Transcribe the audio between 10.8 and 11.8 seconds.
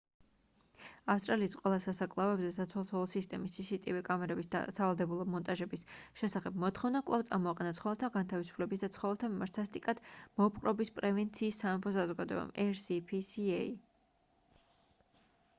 პრევენციის